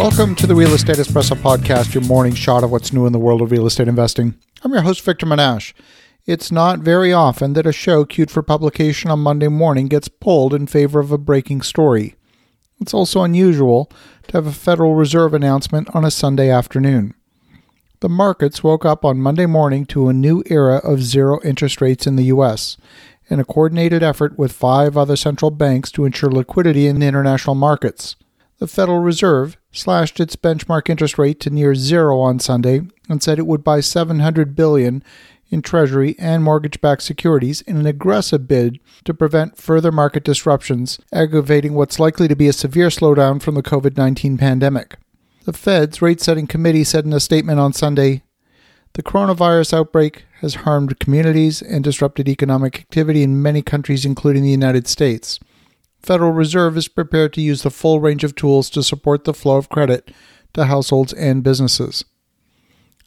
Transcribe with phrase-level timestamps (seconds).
[0.00, 3.18] Welcome to the Real Estate Espresso Podcast, your morning shot of what's new in the
[3.18, 4.34] world of real estate investing.
[4.62, 5.74] I'm your host, Victor Menasce.
[6.24, 10.54] It's not very often that a show queued for publication on Monday morning gets pulled
[10.54, 12.14] in favor of a breaking story.
[12.80, 13.92] It's also unusual
[14.28, 17.12] to have a Federal Reserve announcement on a Sunday afternoon.
[18.00, 22.06] The markets woke up on Monday morning to a new era of zero interest rates
[22.06, 22.78] in the U.S.
[23.28, 27.54] in a coordinated effort with five other central banks to ensure liquidity in the international
[27.54, 28.16] markets.
[28.60, 33.38] The Federal Reserve slashed its benchmark interest rate to near zero on Sunday and said
[33.38, 35.02] it would buy 700 billion
[35.48, 41.72] in treasury and mortgage-backed securities in an aggressive bid to prevent further market disruptions, aggravating
[41.72, 44.98] what's likely to be a severe slowdown from the COVID-19 pandemic.
[45.46, 48.24] The Fed's rate-setting committee said in a statement on Sunday,
[48.92, 54.50] the coronavirus outbreak has harmed communities and disrupted economic activity in many countries including the
[54.50, 55.40] United States.
[56.02, 59.56] Federal Reserve is prepared to use the full range of tools to support the flow
[59.56, 60.10] of credit
[60.54, 62.04] to households and businesses.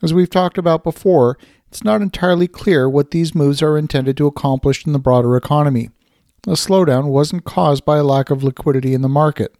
[0.02, 4.28] As we've talked about before, it's not entirely clear what these moves are intended to
[4.28, 5.90] accomplish in the broader economy.
[6.44, 9.56] The slowdown wasn't caused by a lack of liquidity in the market.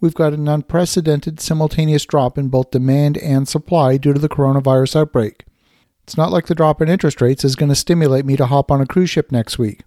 [0.00, 4.96] We've got an unprecedented simultaneous drop in both demand and supply due to the coronavirus
[4.96, 5.44] outbreak.
[6.04, 8.70] It's not like the drop in interest rates is going to stimulate me to hop
[8.70, 9.82] on a cruise ship next week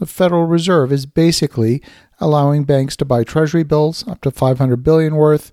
[0.00, 1.80] the Federal Reserve is basically
[2.20, 5.52] allowing banks to buy treasury bills up to 500 billion worth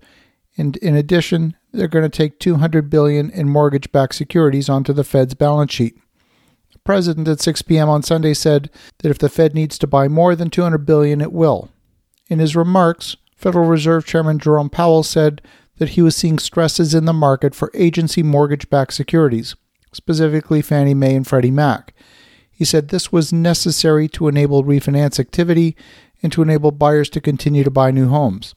[0.57, 5.33] and in addition they're going to take 200 billion in mortgage-backed securities onto the Fed's
[5.33, 5.97] balance sheet.
[6.73, 7.89] The president at 6 p.m.
[7.89, 11.31] on Sunday said that if the Fed needs to buy more than 200 billion it
[11.31, 11.69] will.
[12.29, 15.41] In his remarks, Federal Reserve Chairman Jerome Powell said
[15.77, 19.55] that he was seeing stresses in the market for agency mortgage-backed securities,
[19.91, 21.93] specifically Fannie Mae and Freddie Mac
[22.57, 25.77] he said this was necessary to enable refinance activity
[26.21, 28.53] and to enable buyers to continue to buy new homes.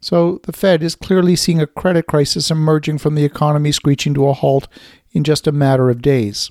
[0.00, 4.28] So the Fed is clearly seeing a credit crisis emerging from the economy screeching to
[4.28, 4.68] a halt
[5.12, 6.50] in just a matter of days.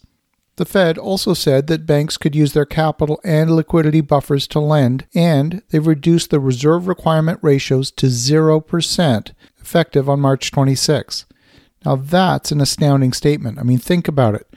[0.56, 5.08] The Fed also said that banks could use their capital and liquidity buffers to lend,
[5.16, 11.26] and they've reduced the reserve requirement ratios to 0%, effective on March 26.
[11.86, 13.60] Now that's an astounding statement.
[13.60, 14.48] I mean, think about it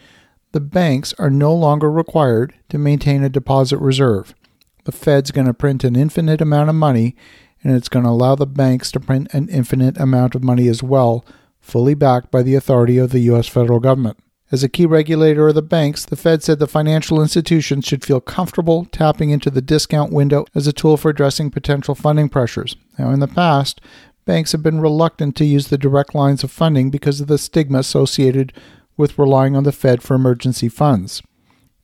[0.52, 4.34] the banks are no longer required to maintain a deposit reserve.
[4.86, 7.16] The Fed's going to print an infinite amount of money,
[7.60, 10.80] and it's going to allow the banks to print an infinite amount of money as
[10.80, 11.24] well,
[11.58, 13.48] fully backed by the authority of the U.S.
[13.48, 14.16] federal government.
[14.52, 18.20] As a key regulator of the banks, the Fed said the financial institutions should feel
[18.20, 22.76] comfortable tapping into the discount window as a tool for addressing potential funding pressures.
[22.96, 23.80] Now, in the past,
[24.24, 27.80] banks have been reluctant to use the direct lines of funding because of the stigma
[27.80, 28.52] associated
[28.96, 31.24] with relying on the Fed for emergency funds.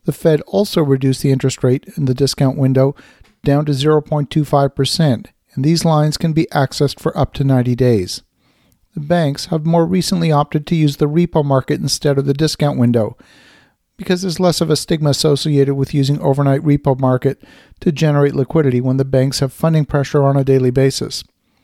[0.05, 2.95] The Fed also reduced the interest rate in the discount window
[3.45, 8.23] down to 0.25%, and these lines can be accessed for up to 90 days.
[8.95, 12.79] The banks have more recently opted to use the repo market instead of the discount
[12.79, 13.17] window
[13.97, 17.43] because there's less of a stigma associated with using overnight repo market
[17.81, 21.23] to generate liquidity when the banks have funding pressure on a daily basis.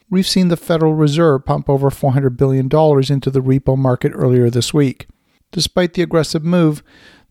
[0.08, 4.72] We've seen the Federal Reserve pump over $400 billion into the repo market earlier this
[4.72, 5.08] week.
[5.50, 6.82] Despite the aggressive move,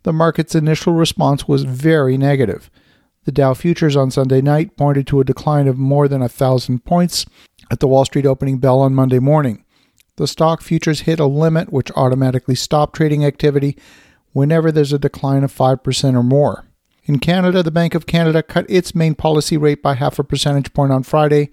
[0.08, 2.72] the market's initial response was very negative.
[3.26, 6.86] The Dow futures on Sunday night pointed to a decline of more than a thousand
[6.86, 7.26] points
[7.70, 9.66] at the Wall Street opening bell on Monday morning.
[10.16, 13.76] The stock futures hit a limit which automatically stopped trading activity
[14.32, 16.64] whenever there's a decline of 5% or more.
[17.04, 20.72] In Canada, the Bank of Canada cut its main policy rate by half a percentage
[20.72, 21.50] point on Friday,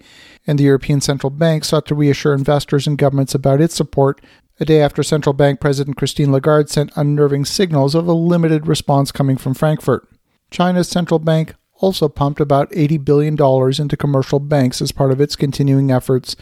[0.47, 4.21] and the European Central Bank sought to reassure investors and governments about its support
[4.59, 9.11] a day after central bank president Christine Lagarde sent unnerving signals of a limited response
[9.11, 10.07] coming from Frankfurt.
[10.49, 13.33] China's central bank also pumped about $80 billion
[13.81, 16.35] into commercial banks as part of its continuing efforts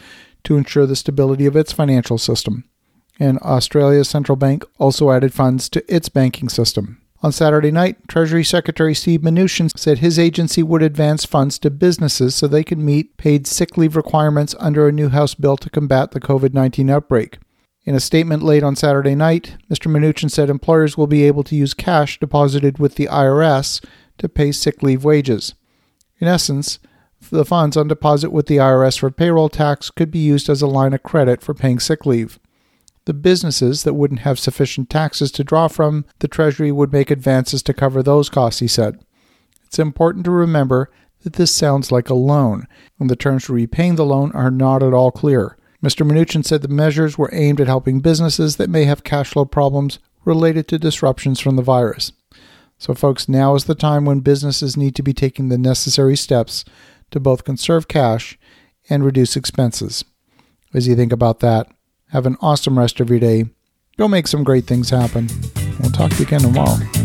[0.44, 2.64] to ensure the stability of its financial system.
[3.18, 7.00] And Australia's central bank also added funds to its banking system.
[7.22, 12.34] On Saturday night, Treasury Secretary Steve Mnuchin said his agency would advance funds to businesses
[12.34, 16.10] so they could meet paid sick leave requirements under a new House bill to combat
[16.10, 17.38] the COVID 19 outbreak.
[17.84, 19.90] In a statement late on Saturday night, Mr.
[19.92, 23.84] Mnuchin said employers will be able to use cash deposited with the IRS
[24.18, 25.54] to pay sick leave wages.
[26.18, 26.78] In essence,
[27.30, 30.66] the funds on deposit with the IRS for payroll tax could be used as a
[30.66, 32.38] line of credit for paying sick leave.
[33.04, 37.62] The businesses that wouldn't have sufficient taxes to draw from, the Treasury would make advances
[37.64, 39.04] to cover those costs, he said.
[39.66, 40.90] It's important to remember
[41.22, 42.66] that this sounds like a loan,
[42.98, 45.58] and the terms for repaying the loan are not at all clear.
[45.84, 46.10] Mr.
[46.10, 49.98] Mnuchin said the measures were aimed at helping businesses that may have cash flow problems
[50.24, 52.12] related to disruptions from the virus.
[52.78, 56.64] So, folks, now is the time when businesses need to be taking the necessary steps
[57.10, 58.38] to both conserve cash
[58.88, 60.06] and reduce expenses.
[60.72, 61.68] as you think about that.
[62.12, 63.44] Have an awesome rest of your day.
[63.98, 65.28] Go make some great things happen.
[65.80, 67.03] We'll talk to you again tomorrow.